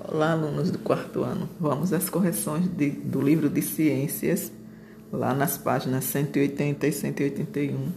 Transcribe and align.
Olá, 0.00 0.30
alunos 0.30 0.70
do 0.70 0.78
quarto 0.78 1.24
ano. 1.24 1.48
Vamos 1.58 1.92
às 1.92 2.08
correções 2.08 2.68
de, 2.68 2.88
do 2.88 3.20
livro 3.20 3.50
de 3.50 3.60
ciências, 3.60 4.52
lá 5.12 5.34
nas 5.34 5.58
páginas 5.58 6.04
180 6.04 6.86
e 6.86 6.92
181. 6.92 7.88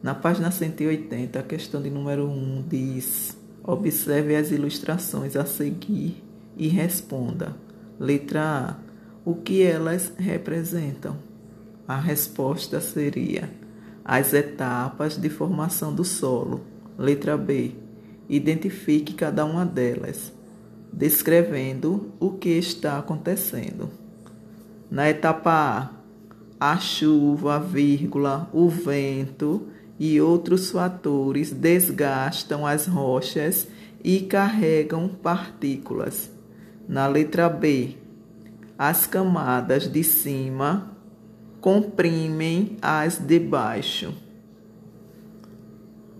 Na 0.00 0.14
página 0.14 0.52
180, 0.52 1.40
a 1.40 1.42
questão 1.42 1.82
de 1.82 1.90
número 1.90 2.28
1 2.28 2.64
diz: 2.68 3.36
Observe 3.64 4.36
as 4.36 4.52
ilustrações 4.52 5.34
a 5.34 5.44
seguir 5.44 6.22
e 6.56 6.68
responda. 6.68 7.56
Letra 7.98 8.40
A: 8.40 8.76
O 9.24 9.34
que 9.34 9.62
elas 9.62 10.12
representam? 10.16 11.16
A 11.88 11.98
resposta 11.98 12.80
seria: 12.80 13.50
as 14.04 14.32
etapas 14.32 15.16
de 15.16 15.28
formação 15.28 15.92
do 15.92 16.04
solo. 16.04 16.60
Letra 16.96 17.36
B: 17.36 17.72
Identifique 18.28 19.12
cada 19.12 19.44
uma 19.44 19.66
delas 19.66 20.32
descrevendo 20.92 22.12
o 22.20 22.32
que 22.32 22.50
está 22.50 22.98
acontecendo. 22.98 23.90
Na 24.90 25.08
etapa 25.08 26.00
A, 26.60 26.72
a 26.72 26.78
chuva, 26.78 27.58
vírgula, 27.58 28.48
o 28.52 28.68
vento 28.68 29.68
e 29.98 30.20
outros 30.20 30.70
fatores 30.70 31.50
desgastam 31.50 32.66
as 32.66 32.86
rochas 32.86 33.66
e 34.04 34.20
carregam 34.20 35.08
partículas. 35.08 36.30
Na 36.88 37.06
letra 37.06 37.48
B, 37.48 37.96
as 38.78 39.06
camadas 39.06 39.90
de 39.90 40.04
cima 40.04 40.96
comprimem 41.60 42.76
as 42.82 43.16
de 43.16 43.38
baixo. 43.38 44.12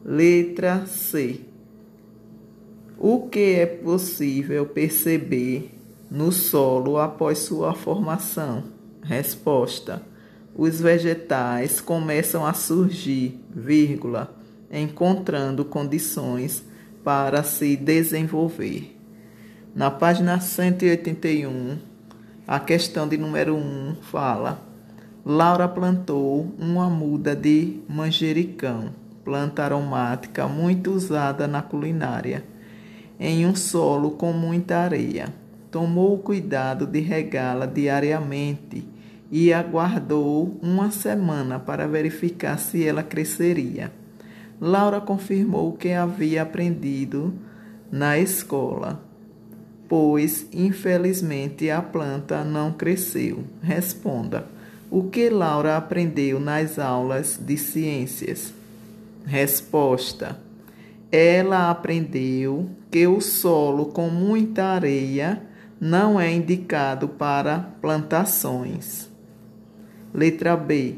Letra 0.05 0.86
C 0.86 1.52
o 3.05 3.27
que 3.29 3.56
é 3.56 3.66
possível 3.66 4.65
perceber 4.65 5.77
no 6.09 6.30
solo 6.30 6.98
após 6.98 7.38
sua 7.38 7.75
formação? 7.75 8.62
Resposta: 9.03 10.00
Os 10.55 10.81
vegetais 10.81 11.80
começam 11.80 12.47
a 12.47 12.53
surgir, 12.53 13.41
vírgula, 13.53 14.33
encontrando 14.70 15.64
condições 15.64 16.64
para 17.03 17.42
se 17.42 17.75
desenvolver. 17.77 18.97
Na 19.75 19.91
página 19.91 20.39
181, 20.39 21.78
a 22.47 22.61
questão 22.61 23.08
de 23.08 23.19
número 23.19 23.56
1 23.56 23.97
fala: 24.12 24.62
Laura 25.27 25.67
plantou 25.67 26.55
uma 26.56 26.89
muda 26.89 27.34
de 27.34 27.80
manjericão, 27.89 28.91
planta 29.25 29.64
aromática 29.64 30.47
muito 30.47 30.92
usada 30.92 31.48
na 31.48 31.62
culinária 31.62 32.52
em 33.23 33.47
um 33.47 33.55
solo 33.55 34.11
com 34.11 34.33
muita 34.33 34.78
areia. 34.78 35.33
Tomou 35.70 36.15
o 36.15 36.19
cuidado 36.19 36.84
de 36.84 36.98
regá-la 36.98 37.67
diariamente 37.67 38.84
e 39.31 39.53
aguardou 39.53 40.59
uma 40.61 40.91
semana 40.91 41.61
para 41.61 41.87
verificar 41.87 42.59
se 42.59 42.84
ela 42.84 43.03
cresceria. 43.05 43.92
Laura 44.61 45.01
confirmou 45.01 45.69
o 45.69 45.77
que 45.77 45.92
havia 45.92 46.42
aprendido 46.42 47.33
na 47.92 48.19
escola, 48.19 49.01
pois 49.89 50.47
infelizmente 50.53 51.70
a 51.70 51.81
planta 51.81 52.42
não 52.42 52.73
cresceu. 52.73 53.45
Responda: 53.62 54.47
o 54.91 55.05
que 55.05 55.31
Laura 55.31 55.77
aprendeu 55.77 56.41
nas 56.41 56.77
aulas 56.77 57.39
de 57.41 57.57
ciências? 57.57 58.53
Resposta: 59.25 60.36
ela 61.12 61.70
aprendeu 61.70 62.70
que 62.91 63.06
o 63.06 63.20
solo 63.20 63.86
com 63.86 64.08
muita 64.08 64.64
areia 64.64 65.42
não 65.78 66.18
é 66.18 66.32
indicado 66.32 67.06
para 67.06 67.58
plantações. 67.82 69.10
Letra 70.14 70.56
B. 70.56 70.94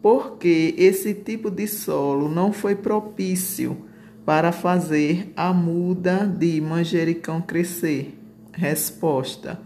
Porque 0.00 0.74
esse 0.78 1.12
tipo 1.12 1.50
de 1.50 1.68
solo 1.68 2.30
não 2.30 2.50
foi 2.50 2.74
propício 2.74 3.76
para 4.24 4.52
fazer 4.52 5.30
a 5.36 5.52
muda 5.52 6.26
de 6.26 6.58
manjericão 6.60 7.42
crescer? 7.42 8.18
Resposta: 8.52 9.60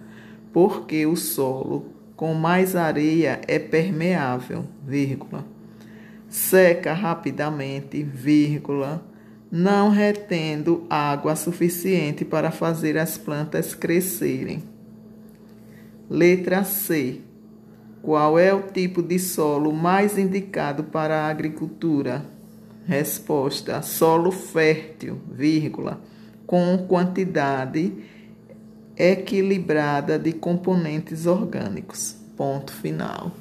porque 0.52 1.06
o 1.06 1.14
solo 1.14 1.92
com 2.16 2.34
mais 2.34 2.74
areia 2.74 3.40
é 3.46 3.58
permeável, 3.58 4.64
vírgula. 4.84 5.44
Seca 6.28 6.92
rapidamente, 6.92 8.02
vírgula 8.02 9.02
não 9.50 9.88
retendo 9.90 10.86
água 10.90 11.36
suficiente 11.36 12.24
para 12.24 12.50
fazer 12.50 12.98
as 12.98 13.16
plantas 13.16 13.74
crescerem. 13.74 14.62
Letra 16.08 16.64
C. 16.64 17.20
Qual 18.02 18.38
é 18.38 18.54
o 18.54 18.62
tipo 18.62 19.02
de 19.02 19.18
solo 19.18 19.72
mais 19.72 20.16
indicado 20.16 20.84
para 20.84 21.22
a 21.22 21.28
agricultura? 21.28 22.24
Resposta: 22.86 23.82
solo 23.82 24.30
fértil, 24.30 25.20
vírgula, 25.32 26.00
com 26.46 26.86
quantidade 26.86 27.92
equilibrada 28.96 30.18
de 30.18 30.32
componentes 30.32 31.26
orgânicos. 31.26 32.16
Ponto 32.36 32.72
final. 32.72 33.32